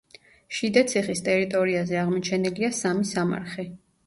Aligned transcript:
შიდაციხის 0.59 1.21
ტერიტორიაზე 1.27 2.01
აღმოჩენილია 2.05 2.71
სამი 2.79 3.07
სამარხი. 3.13 3.69